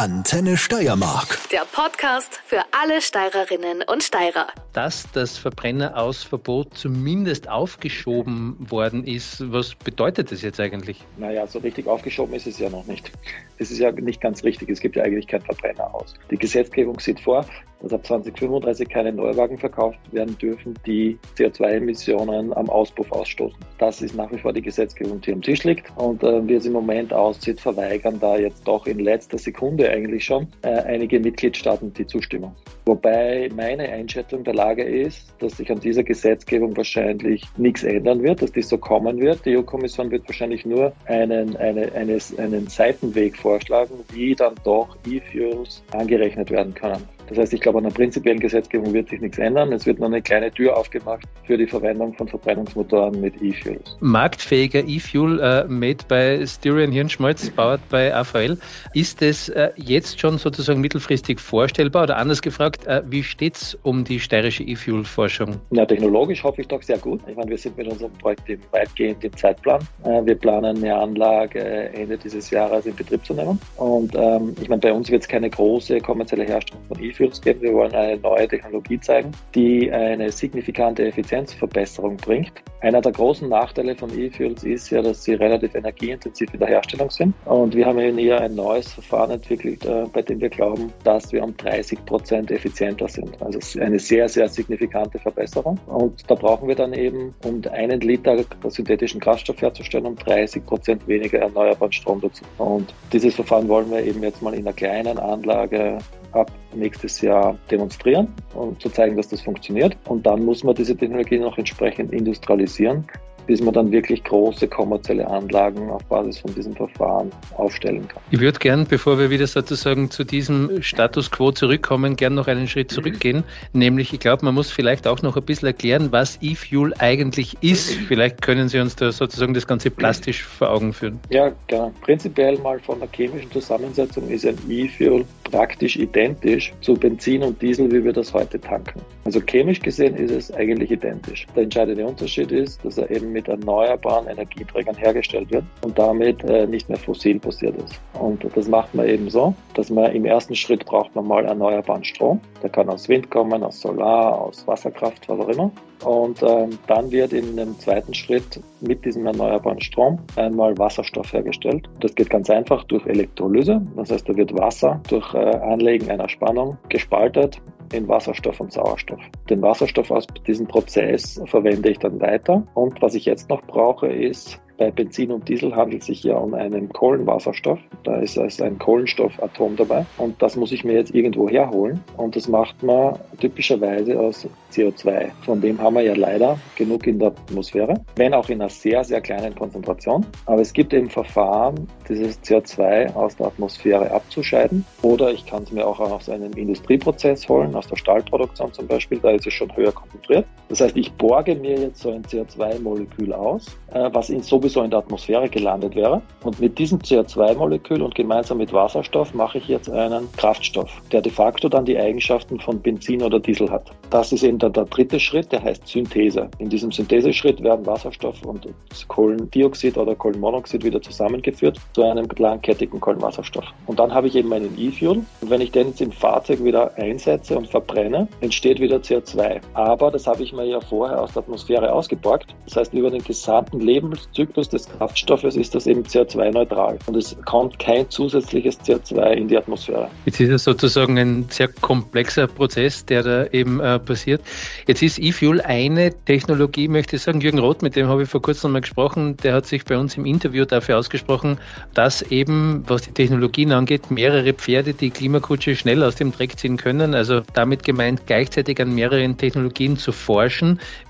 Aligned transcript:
Antenne 0.00 0.56
Steiermark. 0.56 1.38
Der 1.52 1.66
Podcast 1.70 2.40
für 2.46 2.62
alle 2.72 3.02
Steirerinnen 3.02 3.82
und 3.86 4.02
Steirer. 4.02 4.46
Dass 4.72 5.04
das 5.12 5.36
Verbrennerausverbot 5.36 6.72
zumindest 6.72 7.50
aufgeschoben 7.50 8.56
worden 8.70 9.04
ist, 9.04 9.52
was 9.52 9.74
bedeutet 9.74 10.32
das 10.32 10.40
jetzt 10.40 10.58
eigentlich? 10.58 11.04
Naja, 11.18 11.46
so 11.46 11.58
richtig 11.58 11.86
aufgeschoben 11.86 12.34
ist 12.34 12.46
es 12.46 12.58
ja 12.58 12.70
noch 12.70 12.86
nicht. 12.86 13.12
Es 13.58 13.70
ist 13.70 13.78
ja 13.78 13.92
nicht 13.92 14.22
ganz 14.22 14.42
richtig. 14.42 14.70
Es 14.70 14.80
gibt 14.80 14.96
ja 14.96 15.02
eigentlich 15.02 15.26
kein 15.26 15.42
Verbrenner 15.42 15.94
aus. 15.94 16.14
Die 16.30 16.38
Gesetzgebung 16.38 16.98
sieht 16.98 17.20
vor, 17.20 17.44
dass 17.82 17.92
ab 17.92 18.06
2035 18.06 18.88
keine 18.88 19.12
Neuwagen 19.12 19.58
verkauft 19.58 19.98
werden 20.12 20.36
dürfen, 20.38 20.74
die 20.86 21.18
CO2-Emissionen 21.36 22.52
am 22.54 22.68
Auspuff 22.68 23.10
ausstoßen. 23.12 23.58
Das 23.78 24.02
ist 24.02 24.14
nach 24.14 24.30
wie 24.32 24.38
vor 24.38 24.52
die 24.52 24.62
Gesetzgebung, 24.62 25.20
die 25.20 25.32
am 25.32 25.42
Tisch 25.42 25.64
liegt. 25.64 25.90
Und 25.96 26.22
äh, 26.22 26.46
wie 26.46 26.54
es 26.54 26.66
im 26.66 26.72
Moment 26.72 27.12
aussieht, 27.12 27.60
verweigern 27.60 28.18
da 28.20 28.36
jetzt 28.36 28.66
doch 28.66 28.86
in 28.86 28.98
letzter 28.98 29.38
Sekunde 29.38 29.88
eigentlich 29.88 30.24
schon 30.24 30.46
äh, 30.62 30.68
einige 30.68 31.20
Mitgliedstaaten 31.20 31.92
die 31.94 32.06
Zustimmung. 32.06 32.54
Wobei 32.90 33.48
meine 33.54 33.88
Einschätzung 33.88 34.42
der 34.42 34.54
Lage 34.54 34.82
ist, 34.82 35.32
dass 35.38 35.58
sich 35.58 35.70
an 35.70 35.78
dieser 35.78 36.02
Gesetzgebung 36.02 36.76
wahrscheinlich 36.76 37.44
nichts 37.56 37.84
ändern 37.84 38.20
wird, 38.20 38.42
dass 38.42 38.50
die 38.50 38.62
so 38.62 38.78
kommen 38.78 39.20
wird. 39.20 39.46
Die 39.46 39.56
EU-Kommission 39.56 40.10
wird 40.10 40.26
wahrscheinlich 40.26 40.66
nur 40.66 40.92
einen, 41.04 41.54
eine, 41.54 41.92
eines, 41.92 42.36
einen 42.36 42.66
Seitenweg 42.66 43.36
vorschlagen, 43.36 43.94
wie 44.12 44.34
dann 44.34 44.56
doch 44.64 44.98
E-Fuels 45.06 45.84
angerechnet 45.92 46.50
werden 46.50 46.74
können. 46.74 47.06
Das 47.30 47.38
heißt, 47.38 47.52
ich 47.52 47.60
glaube, 47.60 47.78
an 47.78 47.84
der 47.84 47.92
prinzipiellen 47.92 48.40
Gesetzgebung 48.40 48.92
wird 48.92 49.08
sich 49.08 49.20
nichts 49.20 49.38
ändern. 49.38 49.72
Es 49.72 49.86
wird 49.86 50.00
nur 50.00 50.08
eine 50.08 50.20
kleine 50.20 50.50
Tür 50.50 50.76
aufgemacht 50.76 51.22
für 51.46 51.56
die 51.56 51.68
Verwendung 51.68 52.12
von 52.14 52.26
Verbrennungsmotoren 52.26 53.20
mit 53.20 53.40
E-Fuels. 53.40 53.96
Marktfähiger 54.00 54.82
E-Fuel 54.84 55.38
uh, 55.38 55.72
made 55.72 56.04
by 56.08 56.44
Styrian 56.44 56.90
Hirnschmalz, 56.90 57.48
powered 57.50 57.88
by 57.88 58.10
AVL. 58.10 58.58
Ist 58.94 59.22
es 59.22 59.48
uh, 59.48 59.68
jetzt 59.76 60.18
schon 60.18 60.38
sozusagen 60.38 60.80
mittelfristig 60.80 61.38
vorstellbar 61.38 62.02
oder 62.02 62.16
anders 62.16 62.42
gefragt, 62.42 62.79
uh, 62.86 63.00
wie 63.06 63.22
steht 63.22 63.56
es 63.56 63.78
um 63.82 64.04
die 64.04 64.20
steirische 64.20 64.62
E-Fuel-Forschung? 64.64 65.56
Ja, 65.70 65.86
technologisch 65.86 66.42
hoffe 66.42 66.60
ich 66.62 66.68
doch 66.68 66.82
sehr 66.82 66.98
gut. 66.98 67.20
Ich 67.26 67.36
meine, 67.36 67.50
wir 67.50 67.58
sind 67.58 67.76
mit 67.76 67.88
unserem 67.88 68.12
Projekt 68.14 68.40
weitgehend 68.72 69.24
im 69.24 69.36
Zeitplan. 69.36 69.80
Wir 70.24 70.34
planen 70.34 70.76
eine 70.76 70.94
Anlage 70.94 71.60
Ende 71.60 72.18
dieses 72.18 72.50
Jahres 72.50 72.86
in 72.86 72.94
Betrieb 72.94 73.24
zu 73.24 73.34
nehmen. 73.34 73.60
Und 73.76 74.14
ähm, 74.14 74.54
ich 74.60 74.68
meine, 74.68 74.80
bei 74.80 74.92
uns 74.92 75.10
wird 75.10 75.22
es 75.22 75.28
keine 75.28 75.48
große 75.48 76.00
kommerzielle 76.00 76.44
Herstellung 76.44 76.82
von 76.88 77.02
E-Fuels 77.02 77.20
Fuels 77.20 77.40
geben. 77.40 77.62
Wir 77.62 77.72
wollen 77.74 77.94
eine 77.94 78.16
neue 78.18 78.48
Technologie 78.48 78.98
zeigen, 79.00 79.32
die 79.54 79.90
eine 79.92 80.30
signifikante 80.30 81.06
Effizienzverbesserung 81.06 82.16
bringt. 82.16 82.52
Einer 82.80 83.00
der 83.00 83.12
großen 83.12 83.48
Nachteile 83.48 83.94
von 83.94 84.10
E-Fuels 84.18 84.64
ist 84.64 84.90
ja, 84.90 85.02
dass 85.02 85.24
sie 85.24 85.34
relativ 85.34 85.74
energieintensiv 85.74 86.52
in 86.54 86.60
der 86.60 86.68
Herstellung 86.68 87.10
sind. 87.10 87.34
Und 87.44 87.74
wir 87.74 87.86
haben 87.86 87.98
eben 87.98 88.18
eher 88.18 88.40
ein 88.40 88.54
neues 88.54 88.92
Verfahren 88.92 89.32
entwickelt, 89.32 89.84
äh, 89.84 90.06
bei 90.12 90.22
dem 90.22 90.40
wir 90.40 90.48
glauben, 90.48 90.92
dass 91.04 91.32
wir 91.32 91.44
um 91.44 91.54
30 91.56 92.04
Prozent 92.06 92.50
effizienter 92.70 93.08
sind. 93.08 93.40
Also 93.42 93.80
eine 93.80 93.98
sehr, 93.98 94.28
sehr 94.28 94.48
signifikante 94.48 95.18
Verbesserung. 95.18 95.78
Und 95.86 96.30
da 96.30 96.34
brauchen 96.34 96.68
wir 96.68 96.74
dann 96.74 96.92
eben, 96.92 97.34
um 97.44 97.62
einen 97.72 98.00
Liter 98.00 98.44
synthetischen 98.68 99.20
Kraftstoff 99.20 99.60
herzustellen, 99.60 100.06
um 100.06 100.16
30 100.16 100.64
Prozent 100.64 101.06
weniger 101.08 101.38
erneuerbaren 101.38 101.92
Strom 101.92 102.20
dazu. 102.20 102.44
Und 102.58 102.94
dieses 103.12 103.34
Verfahren 103.34 103.68
wollen 103.68 103.90
wir 103.90 104.04
eben 104.04 104.22
jetzt 104.22 104.40
mal 104.42 104.54
in 104.54 104.60
einer 104.60 104.72
kleinen 104.72 105.18
Anlage 105.18 105.98
ab 106.32 106.50
nächstes 106.74 107.20
Jahr 107.20 107.58
demonstrieren 107.70 108.28
und 108.54 108.80
zu 108.80 108.88
zeigen, 108.88 109.16
dass 109.16 109.28
das 109.28 109.40
funktioniert. 109.40 109.96
Und 110.04 110.24
dann 110.26 110.44
muss 110.44 110.62
man 110.62 110.76
diese 110.76 110.96
Technologie 110.96 111.38
noch 111.38 111.58
entsprechend 111.58 112.12
industrialisieren 112.12 113.04
bis 113.50 113.60
man 113.60 113.74
dann 113.74 113.90
wirklich 113.90 114.22
große 114.22 114.68
kommerzielle 114.68 115.26
Anlagen 115.26 115.90
auf 115.90 116.04
Basis 116.04 116.38
von 116.38 116.54
diesem 116.54 116.72
Verfahren 116.76 117.32
aufstellen 117.56 118.06
kann. 118.06 118.22
Ich 118.30 118.38
würde 118.38 118.60
gern, 118.60 118.86
bevor 118.86 119.18
wir 119.18 119.28
wieder 119.30 119.48
sozusagen 119.48 120.08
zu 120.08 120.22
diesem 120.22 120.84
Status 120.84 121.32
quo 121.32 121.50
zurückkommen, 121.50 122.14
gern 122.14 122.34
noch 122.34 122.46
einen 122.46 122.68
Schritt 122.68 122.92
zurückgehen. 122.92 123.42
Nämlich, 123.72 124.12
ich 124.12 124.20
glaube, 124.20 124.44
man 124.44 124.54
muss 124.54 124.70
vielleicht 124.70 125.08
auch 125.08 125.22
noch 125.22 125.36
ein 125.36 125.42
bisschen 125.42 125.66
erklären, 125.66 126.12
was 126.12 126.38
E-Fuel 126.40 126.94
eigentlich 127.00 127.56
ist. 127.60 127.90
Vielleicht 127.90 128.40
können 128.40 128.68
Sie 128.68 128.78
uns 128.78 128.94
da 128.94 129.10
sozusagen 129.10 129.52
das 129.52 129.66
Ganze 129.66 129.90
plastisch 129.90 130.44
vor 130.44 130.70
Augen 130.70 130.92
führen. 130.92 131.18
Ja, 131.30 131.50
gerne. 131.66 131.92
Prinzipiell 132.02 132.56
mal 132.58 132.78
von 132.78 133.00
der 133.00 133.08
chemischen 133.12 133.50
Zusammensetzung 133.50 134.28
ist 134.28 134.46
ein 134.46 134.58
E-Fuel 134.68 135.24
praktisch 135.50 135.96
identisch 135.96 136.72
zu 136.82 136.94
Benzin 136.94 137.42
und 137.42 137.60
Diesel, 137.60 137.90
wie 137.90 138.04
wir 138.04 138.12
das 138.12 138.32
heute 138.32 138.60
tanken. 138.60 139.00
Also 139.24 139.40
chemisch 139.40 139.80
gesehen 139.80 140.14
ist 140.14 140.30
es 140.30 140.52
eigentlich 140.52 140.92
identisch. 140.92 141.46
Der 141.56 141.64
entscheidende 141.64 142.06
Unterschied 142.06 142.52
ist, 142.52 142.84
dass 142.84 142.98
er 142.98 143.10
eben 143.10 143.32
mit 143.32 143.39
erneuerbaren 143.48 144.26
Energieträgern 144.26 144.96
hergestellt 144.96 145.50
wird 145.50 145.64
und 145.82 145.98
damit 145.98 146.42
äh, 146.44 146.66
nicht 146.66 146.88
mehr 146.88 146.98
fossil 146.98 147.38
basiert 147.38 147.76
ist. 147.76 148.00
Und 148.18 148.44
das 148.54 148.68
macht 148.68 148.94
man 148.94 149.08
eben 149.08 149.30
so, 149.30 149.54
dass 149.74 149.90
man 149.90 150.12
im 150.12 150.24
ersten 150.24 150.54
Schritt 150.54 150.84
braucht 150.86 151.14
man 151.14 151.26
mal 151.26 151.44
erneuerbaren 151.44 152.04
Strom. 152.04 152.40
Der 152.62 152.70
kann 152.70 152.88
aus 152.88 153.08
Wind 153.08 153.30
kommen, 153.30 153.62
aus 153.62 153.80
Solar, 153.80 154.40
aus 154.40 154.66
Wasserkraft, 154.66 155.28
was 155.28 155.40
auch 155.40 155.48
immer. 155.48 155.70
Und 156.04 156.42
ähm, 156.42 156.78
dann 156.86 157.10
wird 157.10 157.32
in 157.32 157.58
einem 157.58 157.78
zweiten 157.78 158.14
Schritt 158.14 158.60
mit 158.80 159.04
diesem 159.04 159.26
erneuerbaren 159.26 159.80
Strom 159.80 160.18
einmal 160.36 160.76
Wasserstoff 160.78 161.32
hergestellt. 161.32 161.88
Das 162.00 162.14
geht 162.14 162.30
ganz 162.30 162.48
einfach 162.48 162.84
durch 162.84 163.06
Elektrolyse. 163.06 163.82
Das 163.96 164.10
heißt, 164.10 164.28
da 164.28 164.34
wird 164.34 164.54
Wasser 164.56 165.00
durch 165.08 165.34
äh, 165.34 165.38
Anlegen 165.38 166.10
einer 166.10 166.28
Spannung 166.28 166.78
gespaltet 166.88 167.60
in 167.92 168.08
Wasserstoff 168.08 168.60
und 168.60 168.72
Sauerstoff. 168.72 169.20
Den 169.48 169.62
Wasserstoff 169.62 170.10
aus 170.10 170.26
diesem 170.46 170.66
Prozess 170.66 171.40
verwende 171.46 171.90
ich 171.90 171.98
dann 171.98 172.20
weiter. 172.20 172.66
Und 172.74 173.00
was 173.02 173.14
ich 173.14 173.24
jetzt 173.24 173.48
noch 173.48 173.62
brauche, 173.62 174.06
ist 174.06 174.60
bei 174.80 174.90
Benzin 174.90 175.30
und 175.30 175.46
Diesel 175.46 175.76
handelt 175.76 176.00
es 176.00 176.06
sich 176.06 176.24
ja 176.24 176.36
um 176.38 176.54
einen 176.54 176.88
Kohlenwasserstoff. 176.88 177.78
Da 178.02 178.16
ist 178.16 178.38
also 178.38 178.64
ein 178.64 178.78
Kohlenstoffatom 178.78 179.76
dabei. 179.76 180.06
Und 180.16 180.40
das 180.40 180.56
muss 180.56 180.72
ich 180.72 180.84
mir 180.84 180.94
jetzt 180.94 181.14
irgendwo 181.14 181.50
herholen. 181.50 182.02
Und 182.16 182.34
das 182.34 182.48
macht 182.48 182.82
man 182.82 183.18
typischerweise 183.38 184.18
aus 184.18 184.48
CO2. 184.72 185.32
Von 185.44 185.60
dem 185.60 185.78
haben 185.78 185.96
wir 185.96 186.02
ja 186.02 186.14
leider 186.14 186.58
genug 186.76 187.06
in 187.06 187.18
der 187.18 187.28
Atmosphäre, 187.28 188.00
wenn 188.16 188.32
auch 188.32 188.48
in 188.48 188.62
einer 188.62 188.70
sehr, 188.70 189.04
sehr 189.04 189.20
kleinen 189.20 189.54
Konzentration. 189.54 190.24
Aber 190.46 190.62
es 190.62 190.72
gibt 190.72 190.94
eben 190.94 191.10
Verfahren, 191.10 191.86
dieses 192.08 192.42
CO2 192.42 193.14
aus 193.14 193.36
der 193.36 193.48
Atmosphäre 193.48 194.10
abzuscheiden. 194.10 194.86
Oder 195.02 195.30
ich 195.30 195.44
kann 195.44 195.64
es 195.64 195.72
mir 195.72 195.86
auch 195.86 196.00
aus 196.00 196.30
einem 196.30 196.54
Industrieprozess 196.54 197.46
holen, 197.50 197.74
aus 197.74 197.86
der 197.86 197.96
Stahlproduktion 197.96 198.72
zum 198.72 198.86
Beispiel. 198.86 199.18
Da 199.18 199.32
ist 199.32 199.46
es 199.46 199.52
schon 199.52 199.76
höher 199.76 199.92
konzentriert. 199.92 200.46
Das 200.70 200.80
heißt, 200.80 200.96
ich 200.96 201.12
borge 201.14 201.56
mir 201.56 201.76
jetzt 201.80 202.00
so 202.00 202.12
ein 202.12 202.22
CO2-Molekül 202.22 203.32
aus, 203.32 203.66
äh, 203.92 204.08
was 204.12 204.30
in 204.30 204.40
sowieso 204.40 204.82
in 204.82 204.90
der 204.90 205.00
Atmosphäre 205.00 205.48
gelandet 205.48 205.96
wäre. 205.96 206.22
Und 206.44 206.60
mit 206.60 206.78
diesem 206.78 207.00
CO2-Molekül 207.00 208.00
und 208.00 208.14
gemeinsam 208.14 208.58
mit 208.58 208.72
Wasserstoff 208.72 209.34
mache 209.34 209.58
ich 209.58 209.66
jetzt 209.66 209.90
einen 209.90 210.30
Kraftstoff, 210.36 210.88
der 211.10 211.22
de 211.22 211.32
facto 211.32 211.68
dann 211.68 211.84
die 211.84 211.98
Eigenschaften 211.98 212.60
von 212.60 212.80
Benzin 212.80 213.20
oder 213.20 213.40
Diesel 213.40 213.68
hat. 213.68 213.90
Das 214.10 214.30
ist 214.30 214.44
eben 214.44 214.60
dann 214.60 214.72
der 214.72 214.84
dritte 214.84 215.18
Schritt, 215.18 215.50
der 215.50 215.60
heißt 215.60 215.88
Synthese. 215.88 216.48
In 216.58 216.68
diesem 216.68 216.92
Syntheseschritt 216.92 217.60
werden 217.64 217.84
Wasserstoff 217.84 218.40
und 218.44 218.68
Kohlendioxid 219.08 219.98
oder 219.98 220.14
Kohlenmonoxid 220.14 220.84
wieder 220.84 221.02
zusammengeführt 221.02 221.80
zu 221.94 222.04
einem 222.04 222.28
langkettigen 222.38 223.00
Kohlenwasserstoff. 223.00 223.64
Und 223.86 223.98
dann 223.98 224.14
habe 224.14 224.28
ich 224.28 224.36
eben 224.36 224.52
einen 224.52 224.78
E-Fuel. 224.78 225.24
Und 225.40 225.50
wenn 225.50 225.60
ich 225.60 225.72
den 225.72 225.88
jetzt 225.88 226.00
im 226.00 226.12
Fahrzeug 226.12 226.62
wieder 226.62 226.96
einsetze 226.96 227.58
und 227.58 227.66
verbrenne, 227.66 228.28
entsteht 228.40 228.78
wieder 228.78 228.98
CO2. 228.98 229.60
Aber 229.74 230.12
das 230.12 230.28
habe 230.28 230.44
ich 230.44 230.52
mir 230.52 230.59
ja 230.64 230.80
vorher 230.80 231.20
aus 231.20 231.32
der 231.32 231.42
Atmosphäre 231.42 231.92
ausgeborgt. 231.92 232.54
Das 232.66 232.76
heißt, 232.76 232.94
über 232.94 233.10
den 233.10 233.22
gesamten 233.22 233.80
Lebenszyklus 233.80 234.50
Zyklus 234.50 234.68
des 234.68 234.88
Kraftstoffes 234.88 235.56
ist 235.56 235.74
das 235.74 235.86
eben 235.86 236.02
CO2-neutral 236.02 236.98
und 237.06 237.16
es 237.16 237.36
kommt 237.44 237.78
kein 237.78 238.08
zusätzliches 238.10 238.80
CO2 238.80 239.32
in 239.32 239.48
die 239.48 239.56
Atmosphäre. 239.56 240.08
Jetzt 240.24 240.40
ist 240.40 240.50
es 240.50 240.64
sozusagen 240.64 241.18
ein 241.18 241.46
sehr 241.50 241.68
komplexer 241.68 242.46
Prozess, 242.46 243.04
der 243.04 243.22
da 243.22 243.46
eben 243.46 243.80
äh, 243.80 243.98
passiert. 243.98 244.42
Jetzt 244.86 245.02
ist 245.02 245.18
E-Fuel 245.18 245.60
eine 245.60 246.12
Technologie, 246.24 246.88
möchte 246.88 247.16
ich 247.16 247.22
sagen. 247.22 247.40
Jürgen 247.40 247.58
Roth, 247.58 247.82
mit 247.82 247.96
dem 247.96 248.08
habe 248.08 248.22
ich 248.22 248.28
vor 248.28 248.42
kurzem 248.42 248.72
mal 248.72 248.80
gesprochen, 248.80 249.36
der 249.36 249.54
hat 249.54 249.66
sich 249.66 249.84
bei 249.84 249.96
uns 249.98 250.16
im 250.16 250.26
Interview 250.26 250.64
dafür 250.64 250.98
ausgesprochen, 250.98 251.58
dass 251.94 252.22
eben, 252.22 252.84
was 252.86 253.02
die 253.02 253.12
Technologien 253.12 253.72
angeht, 253.72 254.10
mehrere 254.10 254.52
Pferde 254.52 254.94
die 254.94 255.10
Klimakutsche 255.10 255.76
schnell 255.76 256.02
aus 256.02 256.16
dem 256.16 256.32
Dreck 256.32 256.58
ziehen 256.58 256.76
können. 256.76 257.14
Also 257.14 257.42
damit 257.54 257.84
gemeint, 257.84 258.26
gleichzeitig 258.26 258.80
an 258.80 258.94
mehreren 258.94 259.36
Technologien 259.36 259.96
zu 259.96 260.12
forschen, 260.12 260.49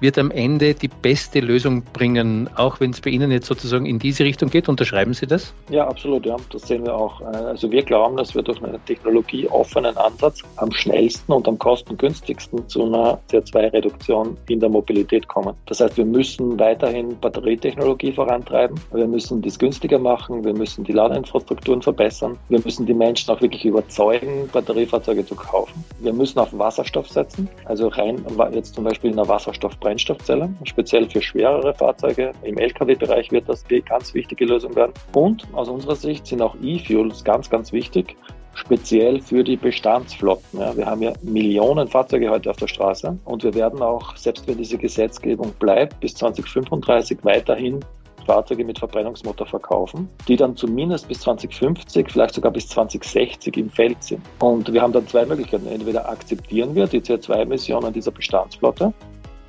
wird 0.00 0.18
am 0.18 0.30
Ende 0.30 0.74
die 0.74 0.88
beste 0.88 1.40
Lösung 1.40 1.82
bringen, 1.92 2.48
auch 2.56 2.80
wenn 2.80 2.90
es 2.90 3.00
bei 3.00 3.10
Ihnen 3.10 3.30
jetzt 3.30 3.46
sozusagen 3.46 3.86
in 3.86 3.98
diese 3.98 4.24
Richtung 4.24 4.50
geht. 4.50 4.68
Unterschreiben 4.68 5.14
Sie 5.14 5.26
das? 5.26 5.54
Ja, 5.68 5.86
absolut. 5.88 6.26
Ja. 6.26 6.36
Das 6.50 6.62
sehen 6.62 6.84
wir 6.84 6.94
auch. 6.94 7.20
Also 7.20 7.70
wir 7.70 7.82
glauben, 7.82 8.16
dass 8.16 8.34
wir 8.34 8.42
durch 8.42 8.62
einen 8.62 8.84
technologieoffenen 8.84 9.96
Ansatz 9.96 10.42
am 10.56 10.70
schnellsten 10.72 11.32
und 11.32 11.48
am 11.48 11.58
kostengünstigsten 11.58 12.68
zu 12.68 12.84
einer 12.84 13.18
CO2-Reduktion 13.30 14.36
in 14.48 14.60
der 14.60 14.68
Mobilität 14.68 15.28
kommen. 15.28 15.54
Das 15.66 15.80
heißt, 15.80 15.96
wir 15.96 16.04
müssen 16.04 16.58
weiterhin 16.58 17.18
Batterietechnologie 17.20 18.12
vorantreiben. 18.12 18.78
Wir 18.92 19.06
müssen 19.06 19.42
das 19.42 19.58
günstiger 19.58 19.98
machen. 19.98 20.44
Wir 20.44 20.54
müssen 20.54 20.84
die 20.84 20.92
Ladeinfrastrukturen 20.92 21.82
verbessern. 21.82 22.38
Wir 22.48 22.60
müssen 22.64 22.86
die 22.86 22.94
Menschen 22.94 23.30
auch 23.30 23.40
wirklich 23.40 23.64
überzeugen, 23.64 24.48
Batteriefahrzeuge 24.52 25.24
zu 25.24 25.34
kaufen. 25.34 25.84
Wir 26.00 26.12
müssen 26.12 26.38
auf 26.38 26.56
Wasserstoff 26.56 27.08
setzen. 27.08 27.48
Also 27.64 27.88
rein 27.88 28.24
jetzt 28.52 28.74
zum 28.74 28.84
Beispiel 28.84 29.10
in 29.10 29.18
einer 29.18 29.28
Wasserstoff-Brennstoffzelle, 29.30 30.52
speziell 30.64 31.08
für 31.08 31.22
schwerere 31.22 31.72
Fahrzeuge 31.72 32.32
im 32.42 32.58
Lkw-Bereich 32.58 33.30
wird 33.32 33.48
das 33.48 33.64
die 33.64 33.80
ganz 33.80 34.12
wichtige 34.12 34.44
Lösung 34.44 34.74
werden. 34.76 34.92
Und 35.14 35.46
aus 35.54 35.68
unserer 35.68 35.96
Sicht 35.96 36.26
sind 36.26 36.42
auch 36.42 36.54
E-Fuels 36.62 37.24
ganz, 37.24 37.48
ganz 37.48 37.72
wichtig, 37.72 38.16
speziell 38.54 39.20
für 39.20 39.44
die 39.44 39.56
Bestandsflotten. 39.56 40.58
Ja, 40.58 40.76
wir 40.76 40.86
haben 40.86 41.02
ja 41.02 41.12
Millionen 41.22 41.88
Fahrzeuge 41.88 42.28
heute 42.28 42.50
auf 42.50 42.56
der 42.56 42.66
Straße 42.66 43.18
und 43.24 43.44
wir 43.44 43.54
werden 43.54 43.80
auch, 43.80 44.16
selbst 44.16 44.46
wenn 44.46 44.58
diese 44.58 44.76
Gesetzgebung 44.76 45.52
bleibt, 45.58 46.00
bis 46.00 46.14
2035 46.14 47.18
weiterhin 47.22 47.80
Fahrzeuge 48.26 48.64
mit 48.64 48.78
Verbrennungsmotor 48.78 49.46
verkaufen, 49.46 50.08
die 50.28 50.36
dann 50.36 50.54
zumindest 50.54 51.08
bis 51.08 51.20
2050, 51.20 52.10
vielleicht 52.10 52.34
sogar 52.34 52.52
bis 52.52 52.68
2060 52.68 53.56
im 53.56 53.70
Feld 53.70 54.02
sind. 54.02 54.20
Und 54.40 54.72
wir 54.72 54.82
haben 54.82 54.92
dann 54.92 55.06
zwei 55.08 55.24
Möglichkeiten. 55.24 55.66
Entweder 55.66 56.08
akzeptieren 56.08 56.74
wir 56.74 56.86
die 56.86 57.00
CO2-Emissionen 57.00 57.92
dieser 57.92 58.10
Bestandsflotte 58.10 58.92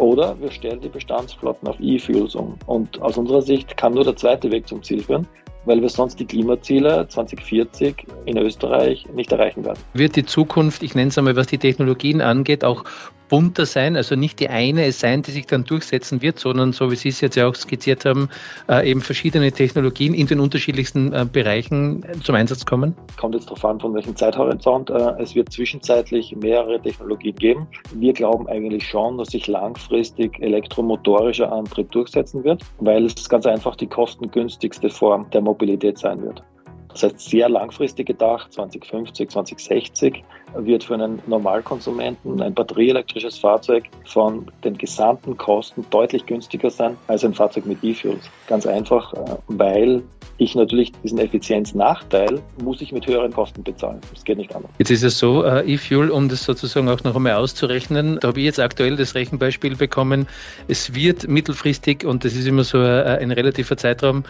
oder 0.01 0.35
wir 0.41 0.51
stellen 0.51 0.81
die 0.81 0.89
Bestandsflotten 0.89 1.67
auf 1.67 1.79
E-Fuels 1.79 2.35
um. 2.35 2.57
Und 2.65 3.01
aus 3.01 3.17
unserer 3.17 3.41
Sicht 3.41 3.77
kann 3.77 3.93
nur 3.93 4.03
der 4.03 4.15
zweite 4.15 4.51
Weg 4.51 4.67
zum 4.67 4.81
Ziel 4.83 5.03
führen 5.03 5.27
weil 5.65 5.81
wir 5.81 5.89
sonst 5.89 6.19
die 6.19 6.25
Klimaziele 6.25 7.07
2040 7.07 8.07
in 8.25 8.37
Österreich 8.37 9.05
nicht 9.13 9.31
erreichen 9.31 9.63
werden. 9.63 9.79
Wird 9.93 10.15
die 10.15 10.25
Zukunft, 10.25 10.83
ich 10.83 10.95
nenne 10.95 11.09
es 11.09 11.17
einmal, 11.17 11.35
was 11.35 11.47
die 11.47 11.57
Technologien 11.57 12.21
angeht, 12.21 12.63
auch 12.63 12.83
bunter 13.31 13.65
sein, 13.65 13.95
also 13.95 14.15
nicht 14.15 14.41
die 14.41 14.49
eine 14.49 14.91
sein, 14.91 15.21
die 15.21 15.31
sich 15.31 15.47
dann 15.47 15.63
durchsetzen 15.63 16.21
wird, 16.21 16.37
sondern 16.37 16.73
so 16.73 16.91
wie 16.91 16.97
Sie 16.97 17.07
es 17.07 17.21
jetzt 17.21 17.35
ja 17.37 17.47
auch 17.47 17.55
skizziert 17.55 18.03
haben, 18.03 18.29
äh, 18.69 18.91
eben 18.91 18.99
verschiedene 18.99 19.53
Technologien 19.53 20.13
in 20.13 20.27
den 20.27 20.41
unterschiedlichsten 20.41 21.13
äh, 21.13 21.25
Bereichen 21.31 22.05
zum 22.23 22.35
Einsatz 22.35 22.65
kommen? 22.65 22.93
Kommt 23.17 23.35
jetzt 23.35 23.45
darauf 23.45 23.63
an, 23.63 23.79
von 23.79 23.93
welchem 23.93 24.17
Zeithorizont. 24.17 24.89
Äh, 24.89 25.13
es 25.19 25.33
wird 25.33 25.49
zwischenzeitlich 25.49 26.35
mehrere 26.35 26.81
Technologien 26.81 27.35
geben. 27.35 27.67
Wir 27.95 28.11
glauben 28.11 28.49
eigentlich 28.49 28.85
schon, 28.85 29.17
dass 29.17 29.29
sich 29.29 29.47
langfristig 29.47 30.37
elektromotorischer 30.41 31.49
Antrieb 31.49 31.89
durchsetzen 31.91 32.43
wird, 32.43 32.61
weil 32.79 33.05
es 33.05 33.29
ganz 33.29 33.45
einfach 33.45 33.77
die 33.77 33.87
kostengünstigste 33.87 34.89
Form 34.89 35.29
der 35.29 35.39
Mobilität 35.39 35.97
sein 35.97 36.21
wird. 36.21 36.43
Das 36.89 37.03
heißt, 37.03 37.19
sehr 37.21 37.47
langfristig 37.47 38.07
gedacht, 38.07 38.51
2050, 38.51 39.29
2060 39.29 40.23
wird 40.55 40.83
für 40.83 40.95
einen 40.95 41.21
Normalkonsumenten 41.27 42.41
ein 42.41 42.53
batterieelektrisches 42.53 43.37
Fahrzeug 43.39 43.85
von 44.05 44.47
den 44.63 44.77
gesamten 44.77 45.37
Kosten 45.37 45.85
deutlich 45.89 46.25
günstiger 46.25 46.69
sein 46.69 46.97
als 47.07 47.23
ein 47.23 47.33
Fahrzeug 47.33 47.65
mit 47.65 47.83
E-Fuels. 47.83 48.29
Ganz 48.47 48.65
einfach, 48.65 49.13
äh, 49.13 49.17
weil 49.47 50.03
ich 50.37 50.55
natürlich 50.55 50.91
diesen 51.03 51.19
Effizienznachteil 51.19 52.41
muss 52.63 52.81
ich 52.81 52.91
mit 52.91 53.05
höheren 53.05 53.31
Kosten 53.31 53.63
bezahlen. 53.63 54.01
Das 54.11 54.23
geht 54.23 54.37
nicht 54.37 54.55
anders. 54.55 54.71
Jetzt 54.79 54.89
ist 54.89 55.03
es 55.03 55.19
so, 55.19 55.43
äh, 55.43 55.71
E-Fuel, 55.71 56.09
um 56.09 56.29
das 56.29 56.43
sozusagen 56.45 56.89
auch 56.89 57.03
noch 57.03 57.15
einmal 57.15 57.33
auszurechnen, 57.33 58.17
da 58.19 58.29
habe 58.29 58.39
ich 58.39 58.45
jetzt 58.45 58.59
aktuell 58.59 58.95
das 58.95 59.13
Rechenbeispiel 59.13 59.75
bekommen. 59.75 60.27
Es 60.67 60.95
wird 60.95 61.27
mittelfristig, 61.27 62.05
und 62.05 62.25
das 62.25 62.35
ist 62.35 62.47
immer 62.47 62.63
so 62.63 62.79
äh, 62.79 63.19
ein 63.19 63.31
relativer 63.31 63.77
Zeitraum, 63.77 64.23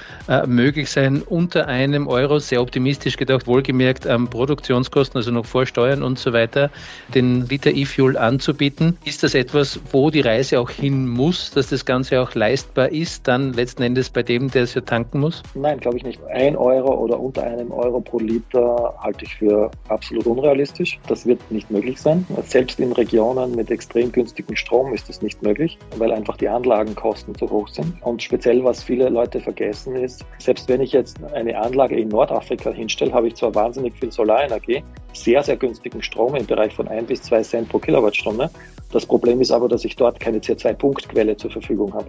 möglich 0.46 0.90
sein, 0.90 1.22
unter 1.22 1.68
einem 1.68 2.08
Euro, 2.08 2.40
sehr 2.40 2.62
optimistisch 2.62 3.18
gedacht, 3.18 3.48
wohlgemerkt, 3.48 4.08
Produktionskosten, 4.30 5.18
also 5.18 5.32
noch 5.32 5.46
vor 5.46 5.66
Steuern 5.66 6.04
und 6.04 6.11
und 6.12 6.20
so 6.20 6.34
weiter, 6.34 6.70
den 7.16 7.48
Liter 7.48 7.72
E-Fuel 7.72 8.18
anzubieten. 8.18 8.98
Ist 9.06 9.24
das 9.24 9.34
etwas, 9.34 9.80
wo 9.92 10.10
die 10.10 10.22
Reise 10.22 10.60
auch 10.60 10.70
hin 10.70 11.08
muss, 11.08 11.52
dass 11.52 11.70
das 11.70 11.86
Ganze 11.86 12.22
auch 12.22 12.36
leistbar 12.36 12.90
ist, 12.90 13.28
dann 13.28 13.54
letzten 13.54 13.84
Endes 13.84 14.10
bei 14.10 14.24
dem, 14.24 14.52
der 14.52 14.64
es 14.64 14.74
ja 14.74 14.82
tanken 14.82 15.20
muss? 15.20 15.42
Nein, 15.56 15.80
glaube 15.80 15.98
ich 15.98 16.04
nicht. 16.04 16.20
Ein 16.26 16.56
Euro 16.56 16.94
oder 16.96 17.20
unter 17.20 17.44
einem 17.44 17.72
Euro 17.72 18.02
pro 18.02 18.20
Liter 18.20 18.94
halte 19.02 19.26
ich 19.26 19.36
für 19.36 19.72
absolut 19.88 20.26
unrealistisch. 20.26 21.00
Das 21.08 21.26
wird 21.26 21.40
nicht 21.50 21.72
möglich 21.72 22.00
sein. 22.00 22.26
Selbst 22.46 22.80
in 22.80 22.92
Regionen 22.92 23.56
mit 23.56 23.72
extrem 23.72 24.12
günstigem 24.12 24.56
Strom 24.56 24.94
ist 24.94 25.08
das 25.08 25.22
nicht 25.22 25.42
möglich, 25.42 25.78
weil 25.98 26.12
einfach 26.12 26.38
die 26.38 26.50
Anlagenkosten 26.50 27.36
zu 27.36 27.50
hoch 27.50 27.70
sind. 27.70 27.94
Und 28.02 28.22
speziell, 28.22 28.64
was 28.64 28.84
viele 28.84 29.10
Leute 29.10 29.40
vergessen 29.40 29.96
ist, 29.96 30.26
selbst 30.40 30.68
wenn 30.68 30.82
ich 30.82 30.92
jetzt 30.92 31.18
eine 31.34 31.58
Anlage 31.58 31.96
in 31.96 32.10
Nordafrika 32.10 32.72
hinstelle, 32.72 33.14
habe 33.14 33.30
ich 33.30 33.36
zwar 33.36 33.56
wahnsinnig 33.56 33.94
viel 33.98 34.12
Solarenergie, 34.12 34.84
sehr, 35.14 35.44
sehr 35.44 35.58
günstigen 35.58 36.02
Strom 36.02 36.36
im 36.36 36.46
Bereich 36.46 36.74
von 36.74 36.88
ein 36.88 37.06
bis 37.06 37.22
zwei 37.22 37.42
Cent 37.42 37.70
pro 37.70 37.80
Kilowattstunde. 37.80 38.50
Das 38.92 39.06
Problem 39.06 39.42
ist 39.42 39.52
aber, 39.52 39.68
dass 39.68 39.86
ich 39.86 39.96
dort 39.96 40.20
keine 40.20 40.40
CO2-Punktquelle 40.40 41.38
zur 41.38 41.52
Verfügung 41.52 41.94
habe. 41.94 42.08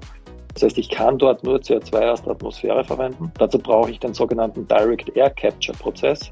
Das 0.55 0.65
heißt, 0.65 0.79
ich 0.79 0.91
kann 0.91 1.19
dort 1.19 1.45
nur 1.45 1.59
CO2 1.59 2.11
aus 2.11 2.23
der 2.23 2.33
Atmosphäre 2.33 2.85
verwenden. 2.85 3.33
Dazu 3.39 3.59
brauche 3.59 3.91
ich 3.91 4.01
den 4.01 4.15
sogenannten 4.15 4.67
Direct 4.69 5.17
Air 5.17 5.31
Capture 5.31 5.77
Prozess. 5.77 6.31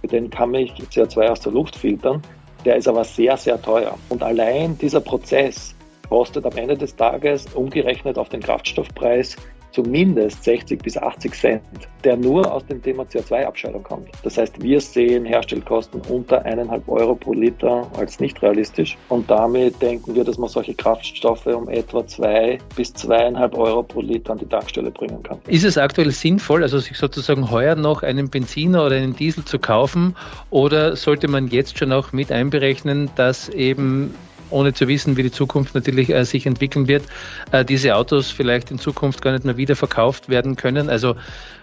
Für 0.00 0.06
den 0.06 0.30
kann 0.30 0.54
ich 0.54 0.72
CO2 0.72 1.28
aus 1.28 1.40
der 1.40 1.52
Luft 1.52 1.76
filtern. 1.76 2.22
Der 2.64 2.76
ist 2.76 2.88
aber 2.88 3.04
sehr, 3.04 3.36
sehr 3.36 3.60
teuer. 3.60 3.96
Und 4.08 4.22
allein 4.22 4.76
dieser 4.78 5.00
Prozess 5.00 5.74
kostet 6.08 6.46
am 6.46 6.56
Ende 6.56 6.76
des 6.76 6.96
Tages 6.96 7.46
umgerechnet 7.54 8.18
auf 8.18 8.28
den 8.30 8.40
Kraftstoffpreis 8.40 9.36
zumindest 9.72 10.44
60 10.44 10.82
bis 10.82 10.96
80 10.96 11.34
Cent, 11.34 11.62
der 12.04 12.16
nur 12.16 12.50
aus 12.50 12.64
dem 12.66 12.82
Thema 12.82 13.04
CO2-Abscheidung 13.04 13.82
kommt. 13.82 14.08
Das 14.22 14.38
heißt, 14.38 14.62
wir 14.62 14.80
sehen 14.80 15.24
Herstellkosten 15.24 16.00
unter 16.08 16.44
eineinhalb 16.44 16.88
Euro 16.88 17.14
pro 17.14 17.32
Liter 17.32 17.86
als 17.96 18.20
nicht 18.20 18.40
realistisch 18.42 18.96
und 19.08 19.30
damit 19.30 19.80
denken 19.82 20.14
wir, 20.14 20.24
dass 20.24 20.38
man 20.38 20.48
solche 20.48 20.74
Kraftstoffe 20.74 21.46
um 21.46 21.68
etwa 21.68 22.06
zwei 22.06 22.58
bis 22.76 22.92
zweieinhalb 22.94 23.56
Euro 23.56 23.82
pro 23.82 24.00
Liter 24.00 24.32
an 24.32 24.38
die 24.38 24.46
Tankstelle 24.46 24.90
bringen 24.90 25.22
kann. 25.22 25.38
Ist 25.46 25.64
es 25.64 25.78
aktuell 25.78 26.10
sinnvoll, 26.10 26.62
also 26.62 26.78
sich 26.78 26.96
sozusagen 26.96 27.50
heuer 27.50 27.74
noch 27.74 28.02
einen 28.02 28.30
Benziner 28.30 28.86
oder 28.86 28.96
einen 28.96 29.16
Diesel 29.16 29.44
zu 29.44 29.58
kaufen 29.58 30.16
oder 30.50 30.96
sollte 30.96 31.28
man 31.28 31.48
jetzt 31.48 31.78
schon 31.78 31.92
auch 31.92 32.12
mit 32.12 32.32
einberechnen, 32.32 33.10
dass 33.16 33.48
eben 33.48 34.14
ohne 34.50 34.72
zu 34.72 34.88
wissen, 34.88 35.16
wie 35.16 35.22
die 35.22 35.30
Zukunft 35.30 35.74
natürlich 35.74 36.10
äh, 36.10 36.24
sich 36.24 36.46
entwickeln 36.46 36.88
wird, 36.88 37.04
äh, 37.52 37.64
diese 37.64 37.96
Autos 37.96 38.30
vielleicht 38.30 38.70
in 38.70 38.78
Zukunft 38.78 39.22
gar 39.22 39.32
nicht 39.32 39.44
mehr 39.44 39.56
wieder 39.56 39.76
verkauft 39.76 40.28
werden 40.28 40.56
können. 40.56 40.88
Also 40.88 41.14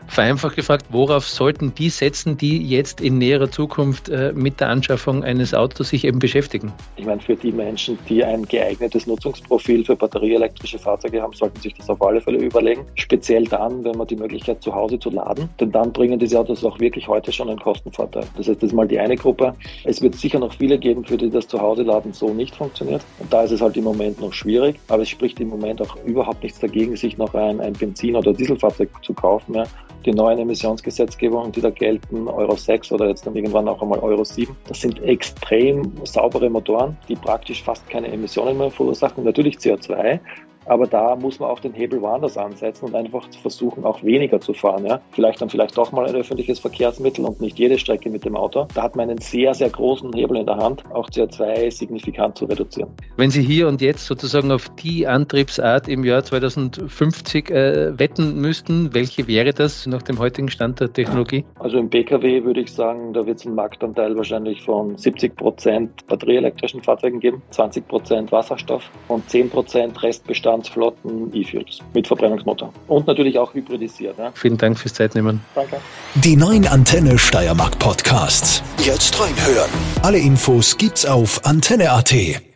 vereinfacht 0.07 0.55
gefragt, 0.55 0.85
worauf 0.89 1.27
sollten 1.27 1.73
die 1.73 1.89
setzen, 1.89 2.37
die 2.37 2.61
jetzt 2.63 3.01
in 3.01 3.17
näherer 3.17 3.49
Zukunft 3.49 4.09
äh, 4.09 4.33
mit 4.33 4.59
der 4.59 4.69
Anschaffung 4.69 5.23
eines 5.23 5.53
Autos 5.53 5.89
sich 5.89 6.05
eben 6.05 6.19
beschäftigen? 6.19 6.71
Ich 6.97 7.05
meine, 7.05 7.21
für 7.21 7.35
die 7.35 7.51
Menschen, 7.51 7.97
die 8.07 8.23
ein 8.23 8.45
geeignetes 8.45 9.07
Nutzungsprofil 9.07 9.83
für 9.83 9.95
batterieelektrische 9.95 10.77
Fahrzeuge 10.77 11.21
haben, 11.21 11.33
sollten 11.33 11.59
sich 11.59 11.73
das 11.73 11.89
auf 11.89 12.01
alle 12.01 12.21
Fälle 12.21 12.37
überlegen. 12.37 12.85
Speziell 12.95 13.45
dann, 13.45 13.83
wenn 13.83 13.97
man 13.97 14.07
die 14.07 14.15
Möglichkeit 14.15 14.61
zu 14.61 14.73
Hause 14.73 14.99
zu 14.99 15.09
laden, 15.09 15.49
denn 15.59 15.71
dann 15.71 15.91
bringen 15.91 16.19
diese 16.19 16.39
Autos 16.39 16.63
auch 16.63 16.79
wirklich 16.79 17.07
heute 17.07 17.31
schon 17.31 17.49
einen 17.49 17.59
Kostenvorteil. 17.59 18.25
Das 18.37 18.47
heißt, 18.47 18.61
das 18.61 18.69
ist 18.69 18.75
mal 18.75 18.87
die 18.87 18.99
eine 18.99 19.15
Gruppe. 19.15 19.55
Es 19.83 20.01
wird 20.01 20.15
sicher 20.15 20.39
noch 20.39 20.53
viele 20.53 20.77
geben, 20.77 21.03
für 21.03 21.17
die 21.17 21.29
das 21.29 21.47
Zuhause-Laden 21.47 22.13
so 22.13 22.33
nicht 22.33 22.55
funktioniert. 22.55 22.75
Und 22.81 23.01
da 23.30 23.44
ist 23.44 23.51
es 23.51 23.62
halt 23.62 23.77
im 23.77 23.83
Moment 23.83 24.19
noch 24.19 24.33
schwierig. 24.33 24.80
Aber 24.88 25.04
es 25.04 25.10
spricht 25.10 25.39
im 25.39 25.50
Moment 25.50 25.81
auch 25.81 25.95
überhaupt 26.06 26.44
nichts 26.44 26.60
dagegen, 26.60 26.95
sich 26.95 27.18
noch 27.18 27.33
ein, 27.33 27.60
ein 27.62 27.74
Benzin- 27.74 28.16
oder 28.16 28.33
Dieselfahrzeug 28.33 28.89
zu 29.04 29.13
kaufen. 29.13 29.56
Ja 29.56 29.66
die 30.06 30.13
neuen 30.13 30.39
Emissionsgesetzgebungen, 30.39 31.51
die 31.51 31.62
da 31.62 31.69
gelten, 31.69 32.27
Euro 32.27 32.56
6 32.56 32.92
oder 32.92 33.07
jetzt 33.07 33.25
dann 33.25 33.36
irgendwann 33.36 33.68
auch 33.68 33.81
einmal 33.81 34.00
Euro 34.00 34.24
7, 34.24 34.56
das 34.68 34.81
sind 34.81 35.01
extrem 35.04 35.92
saubere 36.06 36.49
Motoren, 36.49 36.95
die 37.09 37.16
praktisch 37.16 37.64
fast 37.64 37.88
keine 37.90 38.09
Emissionen 38.09 38.57
mehr 38.57 38.69
verursachen. 38.69 39.23
Natürlich 39.23 39.57
CO2, 39.57 40.19
aber 40.66 40.88
da 40.88 41.16
muss 41.16 41.40
man 41.40 41.50
auch 41.50 41.60
den 41.60 41.74
Hebel 41.74 42.02
woanders 42.02 42.38
ansetzen 42.38 42.86
und 42.86 42.95
einfach 42.95 43.28
versuchen, 43.42 43.86
auch 43.86 44.04
weniger 44.04 44.40
zu 44.40 44.54
fahren. 44.54 44.86
Ja? 44.86 45.02
Vielleicht 45.12 45.42
dann 45.42 45.50
vielleicht 45.50 45.78
doch 45.78 45.92
mal 45.92 46.06
ein 46.06 46.16
öffentliches 46.16 46.60
Verkehrsmittel 46.60 47.26
und 47.26 47.42
nicht 47.42 47.57
jede 47.60 47.78
Strecke 47.78 48.10
mit 48.10 48.26
dem 48.26 48.36
Auto. 48.36 48.68
Da 48.74 48.84
hat 48.84 48.95
man 48.95 49.10
einen 49.10 49.19
sehr, 49.19 49.54
sehr 49.54 49.69
großen 49.69 50.14
Hebel 50.14 50.38
in 50.38 50.45
der 50.45 50.57
Hand, 50.57 50.84
auch 50.92 51.10
CO2 51.10 51.72
signifikant 51.72 52.38
zu 52.38 52.45
reduzieren. 52.45 52.90
Wenn 53.18 53.31
Sie 53.31 53.42
hier 53.42 53.68
und 53.68 53.81
jetzt 53.81 54.06
sozusagen 54.06 54.52
auf 54.52 54.69
die 54.76 55.07
Antriebsart 55.07 55.88
im 55.88 56.04
Jahr 56.04 56.24
2050 56.24 57.50
äh, 57.50 58.00
wetten 58.00 58.40
müssten, 58.40 58.94
welche 58.94 59.28
wäre 59.28 59.54
das 59.54 59.86
nach 59.86 60.02
dem 60.02 60.19
heutigen 60.19 60.50
Stand 60.50 60.80
der 60.80 60.92
Technologie? 60.92 61.45
Also 61.60 61.78
im 61.78 61.90
Pkw 61.90 62.44
würde 62.44 62.62
ich 62.62 62.74
sagen, 62.74 63.14
da 63.14 63.26
wird 63.26 63.40
es 63.40 63.45
einen 63.45 63.56
Marktanteil 63.56 64.16
wahrscheinlich 64.16 64.64
von 64.64 64.98
70 64.98 65.36
Prozent 65.36 66.07
batterieelektrischen 66.07 66.81
Fahrzeugen 66.81 67.19
geben, 67.19 67.42
20 67.52 67.88
Prozent 67.88 68.31
Wasserstoff 68.31 68.90
und 69.07 69.30
10 69.30 69.50
Prozent 69.50 70.02
Restbestand 70.02 70.55
Bestandsflotten 70.56 71.33
E-Fuels 71.33 71.80
mit 71.94 72.07
Verbrennungsmotor. 72.07 72.71
Und 72.88 73.07
natürlich 73.07 73.38
auch 73.38 73.54
hybridisiert. 73.54 74.18
Ja. 74.18 74.31
Vielen 74.33 74.57
Dank 74.57 74.80
fürs 74.80 74.94
Zeitnehmen. 74.94 75.42
Danke. 75.54 75.78
Die 76.16 76.35
neuen 76.35 76.68
Antenne 76.68 77.18
Steiermark 77.18 77.78
Podcasts. 77.80 78.64
Jetzt 78.80 79.19
reinhören. 79.19 79.69
Alle 80.02 80.18
Infos 80.18 80.78
gibt's 80.78 81.06
auf 81.06 81.45
antenne.at. 81.45 82.55